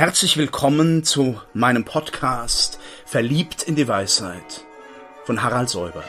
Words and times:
Herzlich 0.00 0.38
willkommen 0.38 1.04
zu 1.04 1.38
meinem 1.52 1.84
Podcast 1.84 2.78
Verliebt 3.04 3.64
in 3.64 3.76
die 3.76 3.86
Weisheit 3.86 4.64
von 5.26 5.42
Harald 5.42 5.68
Säuber. 5.68 6.02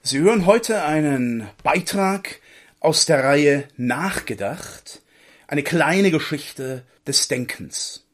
Sie 0.00 0.20
hören 0.20 0.46
heute 0.46 0.84
einen 0.84 1.48
Beitrag 1.64 2.38
aus 2.78 3.04
der 3.04 3.24
Reihe 3.24 3.64
Nachgedacht, 3.76 5.02
eine 5.48 5.64
kleine 5.64 6.12
Geschichte 6.12 6.84
des 7.04 7.26
Denkens. 7.26 8.06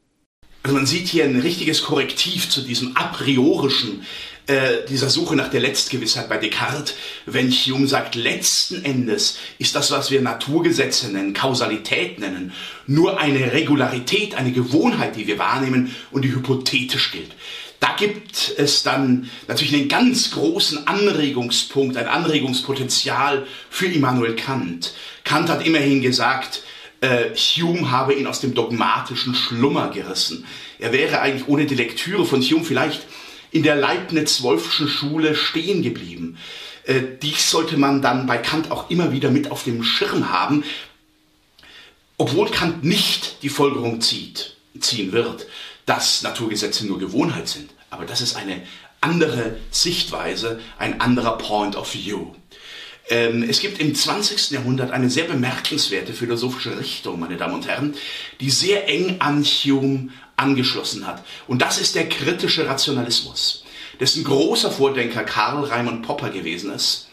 Also 0.66 0.74
man 0.74 0.86
sieht 0.86 1.06
hier 1.06 1.22
ein 1.22 1.38
richtiges 1.38 1.84
Korrektiv 1.84 2.50
zu 2.50 2.60
diesem 2.60 2.96
a 2.96 3.04
priorischen, 3.04 4.04
äh, 4.48 4.84
dieser 4.88 5.08
Suche 5.08 5.36
nach 5.36 5.46
der 5.46 5.60
Letztgewissheit 5.60 6.28
bei 6.28 6.38
Descartes, 6.38 6.94
wenn 7.24 7.52
Hume 7.52 7.86
sagt, 7.86 8.16
letzten 8.16 8.84
Endes 8.84 9.38
ist 9.58 9.76
das, 9.76 9.92
was 9.92 10.10
wir 10.10 10.20
Naturgesetze 10.22 11.12
nennen, 11.12 11.34
Kausalität 11.34 12.18
nennen, 12.18 12.52
nur 12.88 13.20
eine 13.20 13.52
Regularität, 13.52 14.34
eine 14.34 14.50
Gewohnheit, 14.50 15.14
die 15.14 15.29
wir 15.29 15.38
wahrnehmen 15.38 15.94
und 16.10 16.22
die 16.22 16.34
hypothetisch 16.34 17.12
gilt. 17.12 17.30
Da 17.79 17.94
gibt 17.96 18.54
es 18.57 18.82
dann 18.82 19.30
natürlich 19.46 19.72
einen 19.72 19.88
ganz 19.88 20.32
großen 20.32 20.88
Anregungspunkt, 20.88 21.96
ein 21.96 22.08
Anregungspotenzial 22.08 23.46
für 23.71 23.86
Immanuel 23.86 24.35
Kant. 24.35 24.94
Kant 25.22 25.48
hat 25.48 25.64
immerhin 25.64 26.02
gesagt, 26.02 26.64
äh, 27.00 27.35
Hume 27.35 27.91
habe 27.91 28.14
ihn 28.14 28.27
aus 28.27 28.41
dem 28.41 28.55
dogmatischen 28.55 29.35
Schlummer 29.35 29.91
gerissen. 29.91 30.46
Er 30.79 30.93
wäre 30.93 31.21
eigentlich 31.21 31.49
ohne 31.49 31.67
die 31.67 31.75
Lektüre 31.75 32.25
von 32.25 32.42
Hume 32.42 32.64
vielleicht 32.64 33.06
in 33.50 33.62
der 33.62 33.77
Leibniz-Wolfschen 33.77 34.89
Schule 34.89 35.34
stehen 35.34 35.83
geblieben. 35.83 36.39
Äh, 36.84 37.03
dies 37.22 37.50
sollte 37.50 37.77
man 37.77 38.03
dann 38.03 38.27
bei 38.27 38.39
Kant 38.39 38.70
auch 38.70 38.91
immer 38.91 39.12
wieder 39.12 39.31
mit 39.31 39.50
auf 39.50 39.64
dem 39.64 39.83
Schirm 39.83 40.31
haben, 40.31 40.64
obwohl 42.19 42.50
Kant 42.50 42.84
nicht 42.84 43.42
die 43.42 43.48
Folgerung 43.48 44.00
zieht, 44.00 44.56
ziehen 44.81 45.12
wird, 45.12 45.47
dass 45.84 46.22
Naturgesetze 46.22 46.86
nur 46.86 46.98
Gewohnheit 46.98 47.48
sind. 47.48 47.70
Aber 47.91 48.06
das 48.06 48.20
ist 48.20 48.36
eine 48.36 48.62
andere 49.00 49.56
Sichtweise, 49.70 50.60
ein 50.78 51.00
anderer 51.00 51.38
Point 51.38 51.77
of 51.77 51.92
View. 51.94 52.34
Ähm, 53.08 53.44
es 53.48 53.60
gibt 53.60 53.78
im 53.78 53.94
20. 53.94 54.50
Jahrhundert 54.50 54.90
eine 54.90 55.08
sehr 55.08 55.24
bemerkenswerte 55.24 56.12
philosophische 56.12 56.78
Richtung, 56.78 57.20
meine 57.20 57.36
Damen 57.36 57.54
und 57.54 57.66
Herren, 57.66 57.94
die 58.40 58.50
sehr 58.50 58.88
eng 58.88 59.16
an 59.20 59.44
Hume 59.44 60.08
angeschlossen 60.36 61.06
hat. 61.06 61.24
Und 61.46 61.62
das 61.62 61.78
ist 61.78 61.94
der 61.94 62.08
kritische 62.08 62.66
Rationalismus, 62.66 63.64
dessen 64.00 64.24
großer 64.24 64.70
Vordenker 64.72 65.22
Karl 65.22 65.64
Raimund 65.64 66.02
Popper 66.02 66.30
gewesen 66.30 66.72
ist. 66.72 67.08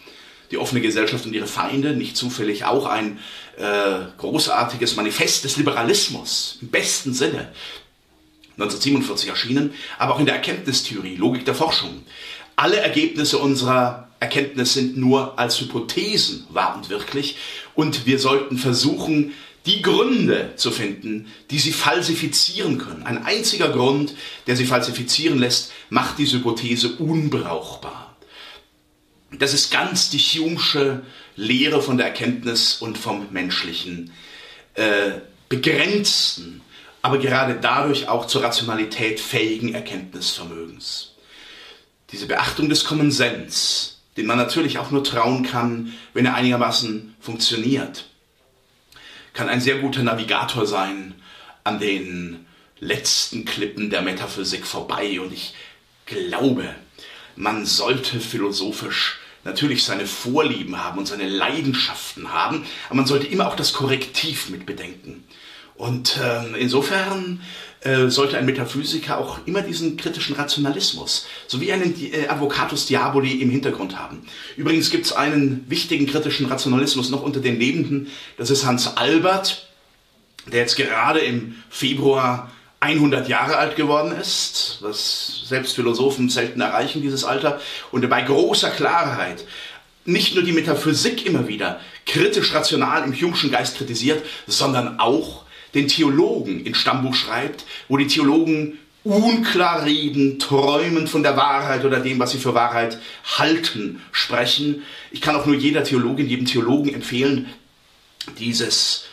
Die 0.51 0.57
offene 0.57 0.81
Gesellschaft 0.81 1.25
und 1.25 1.33
ihre 1.33 1.47
Feinde, 1.47 1.95
nicht 1.95 2.17
zufällig 2.17 2.65
auch 2.65 2.85
ein 2.85 3.19
äh, 3.57 4.05
großartiges 4.17 4.95
Manifest 4.95 5.43
des 5.45 5.57
Liberalismus 5.57 6.57
im 6.61 6.67
besten 6.67 7.13
Sinne, 7.13 7.51
1947 8.57 9.29
erschienen, 9.29 9.73
aber 9.97 10.13
auch 10.13 10.19
in 10.19 10.27
der 10.27 10.35
Erkenntnistheorie, 10.35 11.15
Logik 11.15 11.45
der 11.45 11.55
Forschung. 11.55 12.03
Alle 12.55 12.77
Ergebnisse 12.77 13.39
unserer 13.39 14.09
Erkenntnis 14.23 14.73
sind 14.73 14.95
nur 14.95 15.37
als 15.37 15.59
Hypothesen 15.59 16.47
wahr 16.49 16.75
und 16.75 16.89
wirklich 16.89 17.37
und 17.75 18.05
wir 18.05 18.19
sollten 18.19 18.57
versuchen, 18.57 19.33
die 19.65 19.81
Gründe 19.81 20.53
zu 20.55 20.71
finden, 20.71 21.27
die 21.51 21.59
sie 21.59 21.73
falsifizieren 21.73 22.77
können. 22.77 23.03
Ein 23.03 23.25
einziger 23.25 23.69
Grund, 23.69 24.15
der 24.47 24.55
sie 24.55 24.65
falsifizieren 24.65 25.39
lässt, 25.39 25.71
macht 25.89 26.17
diese 26.17 26.37
Hypothese 26.37 26.95
unbrauchbar. 26.95 28.15
Das 29.31 29.53
ist 29.53 29.71
ganz 29.71 30.09
die 30.09 30.19
Hume'sche 30.19 31.01
Lehre 31.35 31.81
von 31.81 31.97
der 31.97 32.07
Erkenntnis 32.07 32.77
und 32.79 32.97
vom 32.97 33.27
menschlichen, 33.31 34.11
äh, 34.75 35.19
begrenzten, 35.49 36.61
aber 37.01 37.17
gerade 37.17 37.57
dadurch 37.59 38.07
auch 38.07 38.27
zur 38.27 38.43
Rationalität 38.43 39.19
fähigen 39.19 39.73
Erkenntnisvermögens. 39.73 41.15
Diese 42.11 42.27
Beachtung 42.27 42.69
des 42.69 42.85
Common 42.85 43.11
Sense, 43.11 43.92
den 44.17 44.25
man 44.25 44.37
natürlich 44.37 44.77
auch 44.77 44.91
nur 44.91 45.03
trauen 45.03 45.43
kann, 45.43 45.93
wenn 46.13 46.25
er 46.25 46.35
einigermaßen 46.35 47.15
funktioniert. 47.19 48.09
Kann 49.33 49.49
ein 49.49 49.61
sehr 49.61 49.79
guter 49.79 50.03
Navigator 50.03 50.67
sein 50.67 51.15
an 51.63 51.79
den 51.79 52.45
letzten 52.79 53.45
Klippen 53.45 53.89
der 53.89 54.01
Metaphysik 54.01 54.65
vorbei. 54.65 55.19
Und 55.19 55.33
ich 55.33 55.55
glaube, 56.05 56.75
man 57.35 57.65
sollte 57.65 58.19
philosophisch 58.19 59.19
natürlich 59.43 59.83
seine 59.83 60.05
Vorlieben 60.05 60.83
haben 60.83 60.99
und 60.99 61.07
seine 61.07 61.27
Leidenschaften 61.27 62.31
haben, 62.31 62.65
aber 62.87 62.95
man 62.95 63.05
sollte 63.05 63.27
immer 63.27 63.47
auch 63.47 63.55
das 63.55 63.73
Korrektiv 63.73 64.49
mit 64.49 64.65
bedenken. 64.65 65.25
Und 65.75 66.17
äh, 66.17 66.59
insofern 66.59 67.41
äh, 67.81 68.07
sollte 68.07 68.37
ein 68.37 68.45
Metaphysiker 68.45 69.17
auch 69.17 69.39
immer 69.45 69.61
diesen 69.61 69.97
kritischen 69.97 70.35
Rationalismus, 70.35 71.25
sowie 71.47 71.71
einen 71.71 71.95
äh, 71.99 72.27
Advocatus 72.27 72.85
Diaboli 72.85 73.41
im 73.41 73.49
Hintergrund 73.49 73.97
haben. 73.97 74.25
Übrigens 74.55 74.89
gibt 74.89 75.05
es 75.05 75.13
einen 75.13 75.65
wichtigen 75.69 76.05
kritischen 76.05 76.45
Rationalismus 76.45 77.09
noch 77.09 77.23
unter 77.23 77.39
den 77.39 77.59
Lebenden, 77.59 78.07
das 78.37 78.49
ist 78.49 78.65
Hans 78.65 78.95
Albert, 78.97 79.67
der 80.51 80.61
jetzt 80.61 80.75
gerade 80.75 81.19
im 81.19 81.55
Februar 81.69 82.51
100 82.79 83.29
Jahre 83.29 83.57
alt 83.57 83.75
geworden 83.75 84.11
ist, 84.11 84.77
was 84.81 85.43
selbst 85.45 85.75
Philosophen 85.75 86.29
selten 86.29 86.59
erreichen, 86.61 87.01
dieses 87.01 87.23
Alter, 87.23 87.61
und 87.91 88.07
bei 88.09 88.21
großer 88.21 88.69
Klarheit 88.71 89.45
nicht 90.05 90.35
nur 90.35 90.43
die 90.43 90.51
Metaphysik 90.51 91.25
immer 91.25 91.47
wieder 91.47 91.79
kritisch 92.05 92.53
rational 92.53 93.03
im 93.03 93.13
Hume'schen 93.13 93.51
Geist 93.51 93.77
kritisiert, 93.77 94.25
sondern 94.47 94.99
auch 94.99 95.43
den 95.73 95.87
Theologen 95.87 96.65
in 96.65 96.75
Stammbuch 96.75 97.15
schreibt, 97.15 97.65
wo 97.87 97.97
die 97.97 98.07
Theologen 98.07 98.79
unklar 99.03 99.85
reden, 99.85 100.39
träumen 100.39 101.07
von 101.07 101.23
der 101.23 101.35
Wahrheit 101.35 101.83
oder 101.83 101.99
dem, 101.99 102.19
was 102.19 102.31
sie 102.31 102.37
für 102.37 102.53
Wahrheit 102.53 102.99
halten, 103.37 104.01
sprechen. 104.11 104.83
Ich 105.11 105.21
kann 105.21 105.35
auch 105.35 105.45
nur 105.45 105.55
jeder 105.55 105.83
Theologin, 105.83 106.27
jedem 106.27 106.45
Theologen 106.45 106.93
empfehlen, 106.93 107.49
dieses 108.39 109.05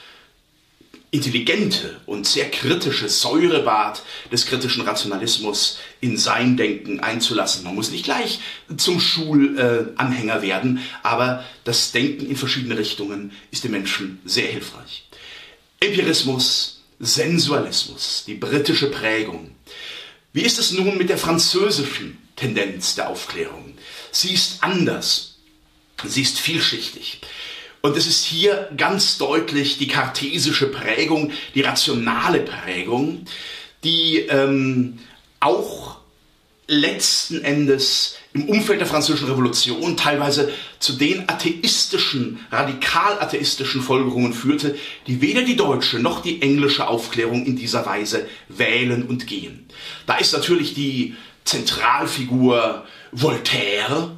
intelligente 1.12 1.96
und 2.06 2.24
sehr 2.24 2.48
kritische 2.50 3.08
Säurebad 3.08 4.02
des 4.30 4.46
kritischen 4.46 4.82
Rationalismus 4.82 5.78
in 6.00 6.16
sein 6.16 6.56
Denken 6.56 7.00
einzulassen. 7.00 7.64
Man 7.64 7.74
muss 7.74 7.90
nicht 7.90 8.04
gleich 8.04 8.38
zum 8.76 9.00
Schulanhänger 9.00 10.40
werden, 10.40 10.80
aber 11.02 11.44
das 11.64 11.90
Denken 11.90 12.26
in 12.26 12.36
verschiedene 12.36 12.78
Richtungen 12.78 13.32
ist 13.50 13.64
dem 13.64 13.72
Menschen 13.72 14.20
sehr 14.24 14.46
hilfreich. 14.46 15.09
Empirismus, 15.82 16.82
Sensualismus, 16.98 18.24
die 18.26 18.34
britische 18.34 18.90
Prägung. 18.90 19.52
Wie 20.34 20.42
ist 20.42 20.58
es 20.58 20.72
nun 20.72 20.98
mit 20.98 21.08
der 21.08 21.16
französischen 21.16 22.18
Tendenz 22.36 22.96
der 22.96 23.08
Aufklärung? 23.08 23.74
Sie 24.12 24.34
ist 24.34 24.62
anders, 24.62 25.38
sie 26.04 26.20
ist 26.20 26.38
vielschichtig. 26.38 27.22
Und 27.80 27.96
es 27.96 28.06
ist 28.06 28.26
hier 28.26 28.70
ganz 28.76 29.16
deutlich 29.16 29.78
die 29.78 29.88
kartesische 29.88 30.66
Prägung, 30.66 31.32
die 31.54 31.62
rationale 31.62 32.40
Prägung, 32.40 33.24
die 33.82 34.18
ähm, 34.28 34.98
auch 35.40 35.96
letzten 36.66 37.42
Endes 37.42 38.16
im 38.32 38.48
Umfeld 38.48 38.80
der 38.80 38.86
Französischen 38.86 39.28
Revolution 39.28 39.96
teilweise 39.96 40.52
zu 40.78 40.92
den 40.92 41.28
atheistischen, 41.28 42.38
radikal 42.52 43.18
atheistischen 43.18 43.82
Folgerungen 43.82 44.32
führte, 44.32 44.76
die 45.06 45.20
weder 45.20 45.42
die 45.42 45.56
deutsche 45.56 45.98
noch 45.98 46.22
die 46.22 46.40
englische 46.40 46.86
Aufklärung 46.86 47.44
in 47.44 47.56
dieser 47.56 47.84
Weise 47.86 48.28
wählen 48.48 49.02
und 49.02 49.26
gehen. 49.26 49.66
Da 50.06 50.16
ist 50.16 50.32
natürlich 50.32 50.74
die 50.74 51.16
Zentralfigur 51.44 52.84
Voltaire, 53.10 54.16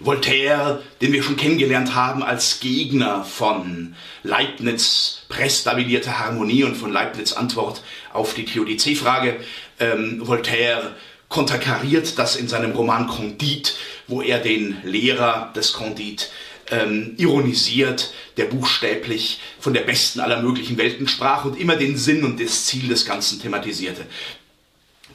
Voltaire, 0.00 0.82
den 1.00 1.12
wir 1.12 1.22
schon 1.22 1.36
kennengelernt 1.36 1.94
haben 1.94 2.22
als 2.22 2.60
Gegner 2.60 3.24
von 3.24 3.94
Leibniz 4.22 5.24
prästabilierte 5.28 6.18
Harmonie 6.18 6.64
und 6.64 6.76
von 6.76 6.92
Leibniz 6.92 7.32
Antwort 7.32 7.82
auf 8.12 8.34
die 8.34 8.44
Theodizee-Frage. 8.44 9.40
Ähm, 9.78 10.20
Voltaire 10.26 10.94
konterkariert 11.34 12.16
das 12.16 12.36
in 12.36 12.46
seinem 12.46 12.70
Roman 12.76 13.08
Candide, 13.08 13.70
wo 14.06 14.22
er 14.22 14.38
den 14.38 14.76
Lehrer 14.84 15.52
des 15.56 15.72
Candide 15.72 16.22
ähm, 16.70 17.14
ironisiert, 17.16 18.12
der 18.36 18.44
buchstäblich 18.44 19.40
von 19.58 19.74
der 19.74 19.80
besten 19.80 20.20
aller 20.20 20.42
möglichen 20.42 20.78
Welten 20.78 21.08
sprach 21.08 21.44
und 21.44 21.58
immer 21.58 21.74
den 21.74 21.96
Sinn 21.96 22.22
und 22.22 22.40
das 22.40 22.66
Ziel 22.66 22.86
des 22.86 23.04
Ganzen 23.04 23.42
thematisierte. 23.42 24.06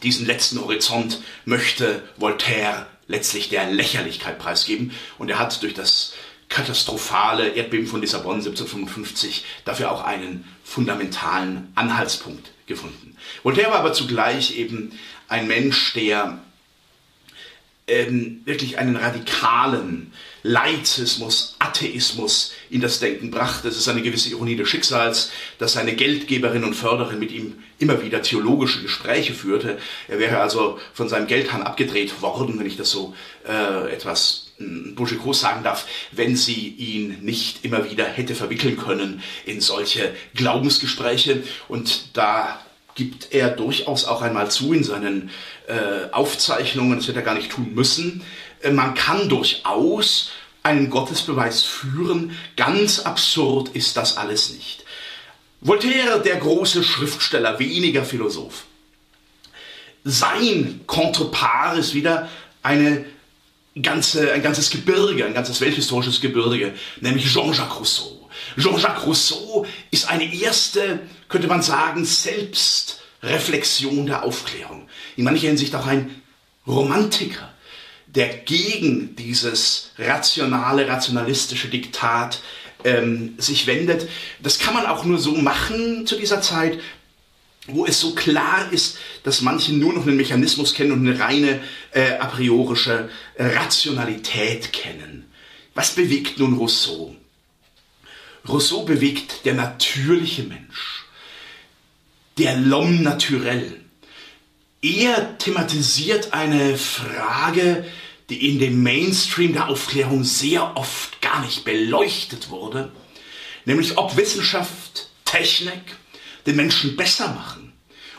Diesen 0.03 0.25
letzten 0.25 0.59
Horizont 0.59 1.21
möchte 1.45 2.03
Voltaire 2.17 2.87
letztlich 3.07 3.47
der 3.47 3.71
Lächerlichkeit 3.71 4.39
preisgeben 4.39 4.91
und 5.19 5.29
er 5.29 5.39
hat 5.39 5.63
durch 5.63 5.73
das 5.73 6.11
katastrophale 6.49 7.47
Erdbeben 7.51 7.87
von 7.87 8.01
Lissabon 8.01 8.35
1755 8.35 9.45
dafür 9.63 9.89
auch 9.89 10.03
einen 10.03 10.43
fundamentalen 10.65 11.71
Anhaltspunkt 11.75 12.51
gefunden. 12.67 13.15
Voltaire 13.43 13.71
war 13.71 13.79
aber 13.79 13.93
zugleich 13.93 14.57
eben 14.57 14.91
ein 15.29 15.47
Mensch, 15.47 15.93
der 15.93 16.39
ähm, 17.87 18.41
wirklich 18.45 18.77
einen 18.77 18.95
radikalen 18.95 20.11
Laizismus, 20.43 21.55
Atheismus 21.59 22.53
in 22.69 22.81
das 22.81 22.99
Denken 22.99 23.29
brachte. 23.31 23.67
Es 23.67 23.77
ist 23.77 23.87
eine 23.89 24.01
gewisse 24.01 24.29
Ironie 24.29 24.55
des 24.55 24.69
Schicksals, 24.69 25.31
dass 25.57 25.73
seine 25.73 25.95
Geldgeberin 25.95 26.63
und 26.63 26.75
Förderin 26.75 27.19
mit 27.19 27.31
ihm 27.31 27.55
immer 27.77 28.01
wieder 28.01 28.21
theologische 28.21 28.81
Gespräche 28.81 29.33
führte. 29.33 29.77
Er 30.07 30.19
wäre 30.19 30.39
also 30.39 30.79
von 30.93 31.09
seinem 31.09 31.27
Geldhahn 31.27 31.63
abgedreht 31.63 32.21
worden, 32.21 32.57
wenn 32.59 32.67
ich 32.67 32.77
das 32.77 32.89
so 32.89 33.15
äh, 33.47 33.91
etwas 33.91 34.51
hm, 34.57 34.95
Bouchicot 34.95 35.35
sagen 35.35 35.63
darf, 35.63 35.85
wenn 36.11 36.35
sie 36.35 36.69
ihn 36.69 37.17
nicht 37.21 37.65
immer 37.65 37.89
wieder 37.89 38.05
hätte 38.05 38.35
verwickeln 38.35 38.77
können 38.77 39.21
in 39.45 39.59
solche 39.59 40.13
Glaubensgespräche. 40.35 41.43
Und 41.67 42.15
da 42.17 42.61
gibt 42.99 43.31
er 43.31 43.49
durchaus 43.49 44.03
auch 44.03 44.21
einmal 44.21 44.51
zu 44.51 44.73
in 44.73 44.83
seinen 44.83 45.29
äh, 45.67 46.11
Aufzeichnungen, 46.11 46.97
das 46.97 47.07
hätte 47.07 47.19
er 47.19 47.25
gar 47.25 47.33
nicht 47.33 47.49
tun 47.49 47.73
müssen, 47.73 48.23
äh, 48.61 48.71
man 48.71 48.93
kann 48.93 49.29
durchaus 49.29 50.31
einen 50.63 50.89
Gottesbeweis 50.89 51.63
führen. 51.63 52.37
Ganz 52.57 52.99
absurd 52.99 53.69
ist 53.69 53.95
das 53.95 54.17
alles 54.17 54.49
nicht. 54.49 54.83
Voltaire, 55.61 56.19
der 56.19 56.35
große 56.35 56.83
Schriftsteller, 56.83 57.57
weniger 57.57 58.03
Philosoph. 58.03 58.65
Sein 60.03 60.81
Kontrapart 60.85 61.77
ist 61.77 61.93
wieder 61.93 62.27
eine 62.63 63.05
ganze, 63.81 64.33
ein 64.33 64.41
ganzes 64.41 64.69
Gebirge, 64.69 65.25
ein 65.25 65.33
ganzes 65.33 65.61
welthistorisches 65.61 66.19
Gebirge, 66.19 66.73
nämlich 66.99 67.31
Jean-Jacques 67.31 67.79
Rousseau. 67.79 68.29
Jean-Jacques 68.57 69.05
Rousseau 69.05 69.65
ist 69.89 70.09
eine 70.09 70.33
erste, 70.33 70.99
könnte 71.29 71.47
man 71.47 71.61
sagen, 71.61 72.03
Selbstreflexion 72.03 74.05
der 74.05 74.23
Aufklärung. 74.23 74.89
In 75.15 75.23
mancher 75.23 75.47
Hinsicht 75.47 75.73
auch 75.75 75.87
ein 75.87 76.21
Romantiker 76.67 77.49
der 78.15 78.29
gegen 78.29 79.15
dieses 79.15 79.91
rationale, 79.97 80.87
rationalistische 80.87 81.67
Diktat 81.67 82.41
ähm, 82.83 83.35
sich 83.37 83.67
wendet. 83.67 84.07
Das 84.41 84.59
kann 84.59 84.73
man 84.73 84.85
auch 84.85 85.03
nur 85.03 85.19
so 85.19 85.33
machen 85.33 86.07
zu 86.07 86.15
dieser 86.15 86.41
Zeit, 86.41 86.79
wo 87.67 87.85
es 87.85 87.99
so 87.99 88.15
klar 88.15 88.71
ist, 88.71 88.97
dass 89.23 89.41
manche 89.41 89.73
nur 89.73 89.93
noch 89.93 90.07
einen 90.07 90.17
Mechanismus 90.17 90.73
kennen 90.73 90.91
und 90.91 91.07
eine 91.07 91.19
reine 91.19 91.61
äh, 91.91 92.13
a 92.13 92.25
priorische 92.25 93.09
äh, 93.35 93.45
Rationalität 93.45 94.73
kennen. 94.73 95.29
Was 95.75 95.93
bewegt 95.93 96.39
nun 96.39 96.57
Rousseau? 96.57 97.15
Rousseau 98.47 98.83
bewegt 98.83 99.45
der 99.45 99.53
natürliche 99.53 100.43
Mensch, 100.43 101.05
der 102.39 102.57
l'homme 102.57 103.01
naturel, 103.01 103.79
er 104.81 105.37
thematisiert 105.37 106.33
eine 106.33 106.77
Frage, 106.77 107.85
die 108.29 108.49
in 108.49 108.59
dem 108.59 108.81
Mainstream 108.81 109.53
der 109.53 109.67
Aufklärung 109.67 110.23
sehr 110.23 110.77
oft 110.77 111.21
gar 111.21 111.41
nicht 111.43 111.65
beleuchtet 111.65 112.49
wurde, 112.49 112.91
nämlich 113.65 113.97
ob 113.97 114.15
Wissenschaft, 114.15 115.09
Technik 115.25 115.81
den 116.45 116.55
Menschen 116.55 116.95
besser 116.95 117.27
machen, 117.33 117.73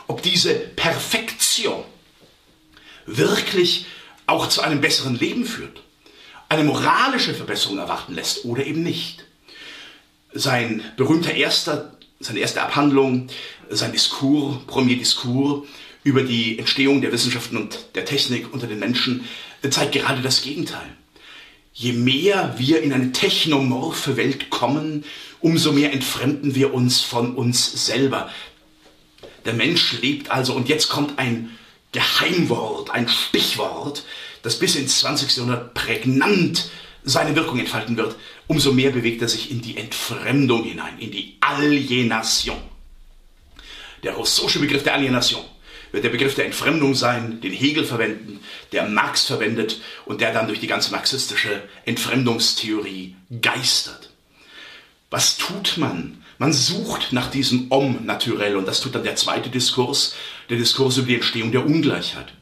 ob 0.07 0.21
diese 0.21 0.53
Perfektion 0.53 1.83
wirklich 3.05 3.85
auch 4.27 4.47
zu 4.47 4.61
einem 4.61 4.81
besseren 4.81 5.15
Leben 5.15 5.45
führt, 5.45 5.81
eine 6.47 6.63
moralische 6.63 7.33
Verbesserung 7.33 7.79
erwarten 7.79 8.13
lässt 8.13 8.45
oder 8.45 8.65
eben 8.65 8.83
nicht. 8.83 9.25
Sein 10.33 10.83
berühmter 10.95 11.33
erster, 11.33 11.97
seine 12.21 12.39
erste 12.39 12.61
Abhandlung, 12.61 13.27
sein 13.69 13.91
Diskurs, 13.91 14.57
Premier 14.67 14.97
Diskurs, 14.97 15.67
über 16.03 16.23
die 16.23 16.57
Entstehung 16.57 17.01
der 17.01 17.11
Wissenschaften 17.11 17.57
und 17.57 17.79
der 17.95 18.05
Technik 18.05 18.53
unter 18.53 18.67
den 18.67 18.79
Menschen 18.79 19.25
zeigt 19.69 19.91
gerade 19.91 20.21
das 20.21 20.41
Gegenteil. 20.41 20.97
Je 21.73 21.93
mehr 21.93 22.55
wir 22.57 22.81
in 22.81 22.91
eine 22.91 23.11
technomorphe 23.11 24.17
Welt 24.17 24.49
kommen, 24.49 25.05
umso 25.39 25.71
mehr 25.71 25.93
entfremden 25.93 26.55
wir 26.55 26.73
uns 26.73 27.01
von 27.01 27.35
uns 27.35 27.85
selber. 27.85 28.29
Der 29.45 29.53
Mensch 29.53 30.01
lebt 30.01 30.31
also, 30.31 30.53
und 30.53 30.69
jetzt 30.69 30.89
kommt 30.89 31.17
ein 31.17 31.51
Geheimwort, 31.91 32.89
ein 32.89 33.07
Stichwort, 33.07 34.03
das 34.43 34.59
bis 34.59 34.75
ins 34.75 34.99
20. 34.99 35.37
Jahrhundert 35.37 35.73
prägnant 35.73 36.69
seine 37.03 37.35
Wirkung 37.35 37.59
entfalten 37.59 37.97
wird, 37.97 38.15
umso 38.47 38.73
mehr 38.73 38.91
bewegt 38.91 39.21
er 39.21 39.27
sich 39.27 39.51
in 39.51 39.61
die 39.61 39.77
Entfremdung 39.77 40.63
hinein, 40.63 40.99
in 40.99 41.11
die 41.11 41.37
Alienation. 41.39 42.61
Der 44.03 44.13
russische 44.13 44.59
Begriff 44.59 44.83
der 44.83 44.95
Alienation 44.95 45.43
wird 45.91 46.03
der 46.03 46.09
Begriff 46.09 46.35
der 46.35 46.45
Entfremdung 46.45 46.95
sein, 46.95 47.41
den 47.41 47.51
Hegel 47.51 47.83
verwenden, 47.83 48.39
der 48.71 48.87
Marx 48.87 49.25
verwendet 49.25 49.81
und 50.05 50.21
der 50.21 50.33
dann 50.33 50.47
durch 50.47 50.59
die 50.59 50.67
ganze 50.67 50.91
marxistische 50.91 51.63
Entfremdungstheorie 51.85 53.15
geistert. 53.41 54.09
Was 55.09 55.37
tut 55.37 55.77
man? 55.77 56.23
Man 56.37 56.53
sucht 56.53 57.11
nach 57.11 57.29
diesem 57.29 57.67
Om 57.69 58.05
naturell 58.05 58.55
und 58.55 58.67
das 58.67 58.79
tut 58.79 58.95
dann 58.95 59.03
der 59.03 59.17
zweite 59.17 59.49
Diskurs, 59.49 60.15
der 60.49 60.57
Diskurs 60.57 60.97
über 60.97 61.07
die 61.07 61.15
Entstehung 61.15 61.51
der 61.51 61.65
Ungleichheit. 61.65 62.33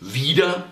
Wieder 0.00 0.66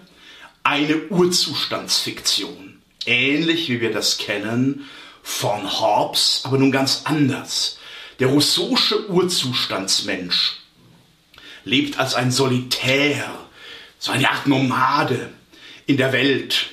eine 0.71 1.09
Urzustandsfiktion, 1.09 2.81
ähnlich 3.05 3.69
wie 3.69 3.81
wir 3.81 3.93
das 3.93 4.19
kennen 4.19 4.89
von 5.21 5.81
Hobbes, 5.81 6.43
aber 6.45 6.59
nun 6.59 6.71
ganz 6.71 7.03
anders. 7.07 7.81
Der 8.21 8.29
russische 8.29 9.11
Urzustandsmensch 9.11 10.59
lebt 11.65 11.99
als 11.99 12.15
ein 12.15 12.31
Solitär, 12.31 13.29
so 13.99 14.13
eine 14.13 14.31
Art 14.31 14.47
Nomade 14.47 15.31
in 15.87 15.97
der 15.97 16.13
Welt. 16.13 16.67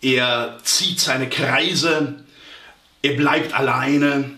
Er 0.00 0.60
zieht 0.62 1.00
seine 1.00 1.28
Kreise, 1.28 2.22
er 3.02 3.14
bleibt 3.14 3.52
alleine. 3.52 4.30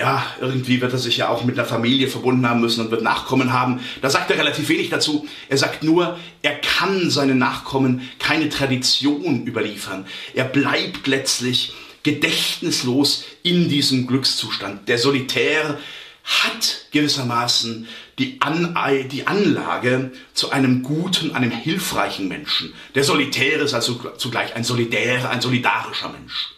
Ja, 0.00 0.24
irgendwie 0.40 0.80
wird 0.80 0.94
er 0.94 0.98
sich 0.98 1.18
ja 1.18 1.28
auch 1.28 1.44
mit 1.44 1.58
einer 1.58 1.68
Familie 1.68 2.08
verbunden 2.08 2.48
haben 2.48 2.62
müssen 2.62 2.80
und 2.80 2.90
wird 2.90 3.02
Nachkommen 3.02 3.52
haben. 3.52 3.80
Da 4.00 4.08
sagt 4.08 4.30
er 4.30 4.38
relativ 4.38 4.70
wenig 4.70 4.88
dazu. 4.88 5.28
Er 5.50 5.58
sagt 5.58 5.82
nur, 5.82 6.18
er 6.40 6.54
kann 6.54 7.10
seinen 7.10 7.36
Nachkommen 7.36 8.08
keine 8.18 8.48
Tradition 8.48 9.46
überliefern. 9.46 10.06
Er 10.32 10.44
bleibt 10.44 11.06
letztlich 11.06 11.74
gedächtnislos 12.02 13.26
in 13.42 13.68
diesem 13.68 14.06
Glückszustand. 14.06 14.88
Der 14.88 14.96
Solitär 14.96 15.78
hat 16.24 16.86
gewissermaßen 16.92 17.86
die, 18.18 18.40
An 18.40 18.74
die 19.12 19.26
Anlage 19.26 20.12
zu 20.32 20.50
einem 20.50 20.82
guten, 20.82 21.34
einem 21.34 21.50
hilfreichen 21.50 22.26
Menschen. 22.26 22.72
Der 22.94 23.04
Solitäre 23.04 23.64
ist 23.64 23.74
also 23.74 24.00
zugleich 24.16 24.56
ein 24.56 24.64
solidärer, 24.64 25.28
ein 25.28 25.42
solidarischer 25.42 26.08
Mensch. 26.08 26.54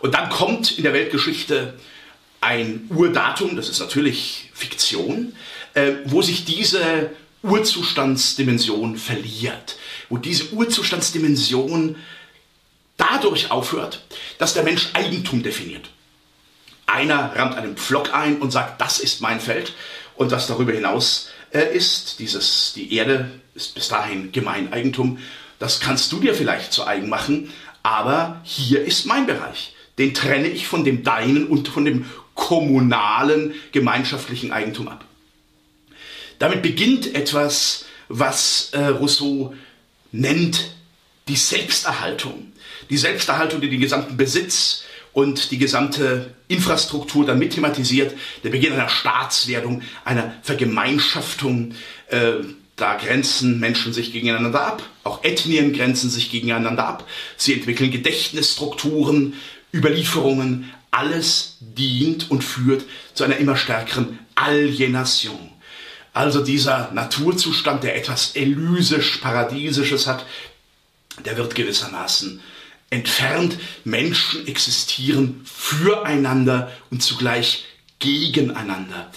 Und 0.00 0.14
dann 0.14 0.30
kommt 0.30 0.76
in 0.76 0.82
der 0.82 0.94
Weltgeschichte 0.94 1.74
ein 2.42 2.90
Urdatum, 2.90 3.56
das 3.56 3.68
ist 3.68 3.80
natürlich 3.80 4.50
Fiktion, 4.52 5.34
äh, 5.74 5.92
wo 6.06 6.22
sich 6.22 6.44
diese 6.44 7.10
Urzustandsdimension 7.42 8.96
verliert, 8.96 9.76
wo 10.08 10.18
diese 10.18 10.52
Urzustandsdimension 10.52 11.96
dadurch 12.96 13.50
aufhört, 13.50 14.04
dass 14.38 14.54
der 14.54 14.64
Mensch 14.64 14.90
Eigentum 14.92 15.42
definiert. 15.42 15.90
Einer 16.86 17.34
rammt 17.34 17.56
einen 17.56 17.76
Pflock 17.76 18.12
ein 18.12 18.38
und 18.40 18.50
sagt, 18.50 18.80
das 18.80 18.98
ist 18.98 19.20
mein 19.20 19.40
Feld. 19.40 19.72
Und 20.14 20.30
was 20.30 20.46
darüber 20.46 20.72
hinaus 20.72 21.30
äh, 21.52 21.74
ist, 21.74 22.18
dieses, 22.18 22.74
die 22.74 22.94
Erde 22.94 23.30
ist 23.54 23.74
bis 23.74 23.88
dahin 23.88 24.30
Gemeineigentum, 24.30 25.18
das 25.58 25.80
kannst 25.80 26.12
du 26.12 26.18
dir 26.18 26.34
vielleicht 26.34 26.72
zu 26.72 26.86
eigen 26.86 27.08
machen, 27.08 27.52
aber 27.82 28.40
hier 28.44 28.84
ist 28.84 29.06
mein 29.06 29.26
Bereich. 29.26 29.74
Den 29.98 30.14
trenne 30.14 30.48
ich 30.48 30.66
von 30.66 30.84
dem 30.84 31.02
deinen 31.02 31.46
und 31.46 31.68
von 31.68 31.84
dem 31.84 32.06
kommunalen 32.34 33.54
gemeinschaftlichen 33.72 34.52
Eigentum 34.52 34.88
ab. 34.88 35.04
Damit 36.38 36.62
beginnt 36.62 37.14
etwas, 37.14 37.84
was 38.08 38.70
äh, 38.72 38.86
Rousseau 38.86 39.54
nennt 40.10 40.72
die 41.28 41.36
Selbsterhaltung. 41.36 42.52
Die 42.90 42.96
Selbsterhaltung, 42.96 43.60
die 43.60 43.70
den 43.70 43.80
gesamten 43.80 44.16
Besitz 44.16 44.84
und 45.12 45.50
die 45.50 45.58
gesamte 45.58 46.34
Infrastruktur 46.48 47.24
dann 47.24 47.38
mit 47.38 47.52
thematisiert. 47.52 48.14
Der 48.42 48.50
Beginn 48.50 48.72
einer 48.72 48.88
Staatswerdung, 48.88 49.82
einer 50.04 50.34
Vergemeinschaftung. 50.42 51.74
Äh, 52.08 52.34
da 52.76 52.96
grenzen 52.96 53.60
Menschen 53.60 53.92
sich 53.92 54.12
gegeneinander 54.12 54.66
ab. 54.66 54.82
Auch 55.04 55.22
Ethnien 55.22 55.72
grenzen 55.72 56.10
sich 56.10 56.30
gegeneinander 56.30 56.86
ab. 56.86 57.08
Sie 57.36 57.52
entwickeln 57.52 57.90
Gedächtnisstrukturen, 57.90 59.34
Überlieferungen. 59.72 60.72
Alles 60.90 61.56
dient 61.60 62.30
und 62.30 62.44
führt 62.44 62.84
zu 63.14 63.24
einer 63.24 63.36
immer 63.36 63.56
stärkeren 63.56 64.18
Alienation. 64.34 65.50
Also 66.12 66.44
dieser 66.44 66.90
Naturzustand, 66.92 67.82
der 67.82 67.96
etwas 67.96 68.36
elysisch, 68.36 69.18
paradiesisches 69.18 70.06
hat, 70.06 70.26
der 71.24 71.36
wird 71.36 71.54
gewissermaßen 71.54 72.40
entfernt. 72.90 73.58
Menschen 73.84 74.46
existieren 74.46 75.40
füreinander 75.44 76.70
und 76.90 77.02
zugleich 77.02 77.64
gegeneinander. 77.98 79.10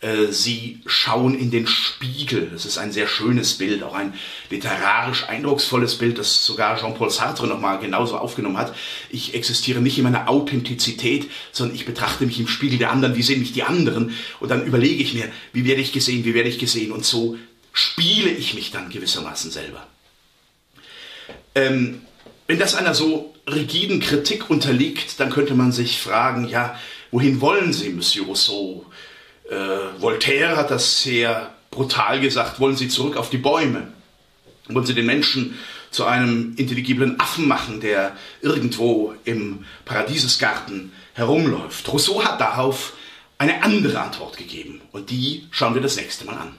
Äh, 0.00 0.32
sie 0.32 0.80
schauen 0.86 1.38
in 1.38 1.50
den 1.50 1.66
Spiegel. 1.66 2.48
Das 2.52 2.64
ist 2.64 2.78
ein 2.78 2.90
sehr 2.90 3.06
schönes 3.06 3.58
Bild, 3.58 3.82
auch 3.82 3.94
ein 3.94 4.14
literarisch 4.48 5.28
eindrucksvolles 5.28 5.96
Bild, 5.96 6.18
das 6.18 6.42
sogar 6.44 6.78
Jean-Paul 6.78 7.10
Sartre 7.10 7.46
nochmal 7.46 7.78
genauso 7.80 8.16
aufgenommen 8.16 8.56
hat. 8.56 8.74
Ich 9.10 9.34
existiere 9.34 9.80
nicht 9.80 9.98
in 9.98 10.04
meiner 10.04 10.30
Authentizität, 10.30 11.30
sondern 11.52 11.76
ich 11.76 11.84
betrachte 11.84 12.24
mich 12.24 12.40
im 12.40 12.48
Spiegel 12.48 12.78
der 12.78 12.90
anderen. 12.90 13.14
Wie 13.14 13.22
sehen 13.22 13.40
mich 13.40 13.52
die 13.52 13.62
anderen? 13.62 14.14
Und 14.40 14.50
dann 14.50 14.66
überlege 14.66 15.02
ich 15.02 15.12
mir, 15.12 15.30
wie 15.52 15.66
werde 15.66 15.82
ich 15.82 15.92
gesehen, 15.92 16.24
wie 16.24 16.34
werde 16.34 16.48
ich 16.48 16.58
gesehen? 16.58 16.92
Und 16.92 17.04
so 17.04 17.36
spiele 17.74 18.30
ich 18.30 18.54
mich 18.54 18.70
dann 18.70 18.88
gewissermaßen 18.88 19.50
selber. 19.50 19.86
Ähm, 21.54 22.00
wenn 22.46 22.58
das 22.58 22.74
einer 22.74 22.94
so 22.94 23.34
rigiden 23.46 24.00
Kritik 24.00 24.48
unterliegt, 24.48 25.20
dann 25.20 25.28
könnte 25.30 25.54
man 25.54 25.72
sich 25.72 26.00
fragen, 26.00 26.48
ja, 26.48 26.78
wohin 27.10 27.42
wollen 27.42 27.74
Sie, 27.74 27.90
Monsieur 27.90 28.24
Rousseau? 28.24 28.86
Äh, 29.50 30.00
Voltaire 30.00 30.56
hat 30.56 30.70
das 30.70 31.02
sehr 31.02 31.52
brutal 31.70 32.20
gesagt, 32.20 32.60
wollen 32.60 32.76
Sie 32.76 32.88
zurück 32.88 33.16
auf 33.16 33.30
die 33.30 33.38
Bäume? 33.38 33.92
Wollen 34.68 34.86
Sie 34.86 34.94
den 34.94 35.06
Menschen 35.06 35.58
zu 35.90 36.04
einem 36.04 36.54
intelligiblen 36.56 37.18
Affen 37.18 37.48
machen, 37.48 37.80
der 37.80 38.16
irgendwo 38.42 39.14
im 39.24 39.64
Paradiesesgarten 39.84 40.92
herumläuft? 41.14 41.92
Rousseau 41.92 42.22
hat 42.24 42.40
darauf 42.40 42.92
eine 43.38 43.62
andere 43.64 44.00
Antwort 44.00 44.36
gegeben 44.36 44.80
und 44.92 45.10
die 45.10 45.48
schauen 45.50 45.74
wir 45.74 45.82
das 45.82 45.96
nächste 45.96 46.26
Mal 46.26 46.36
an. 46.36 46.54